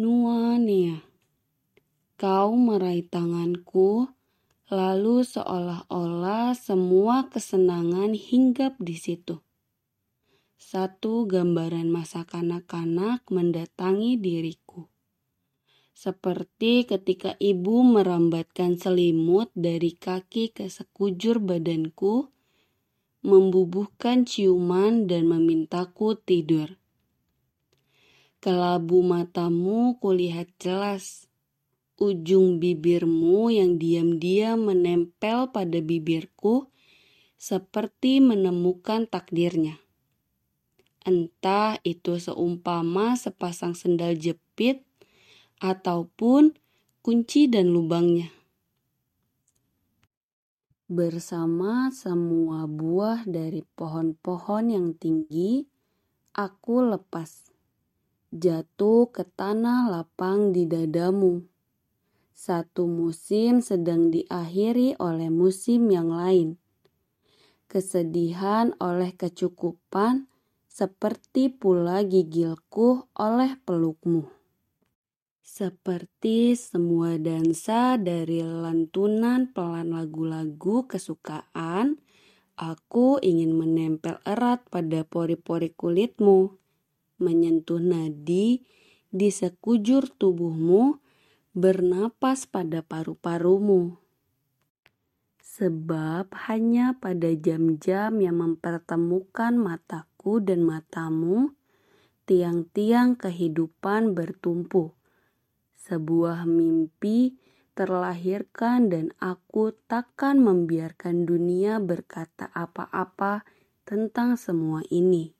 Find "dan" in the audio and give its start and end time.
25.04-25.28, 47.44-47.68, 100.40-100.64, 108.88-109.10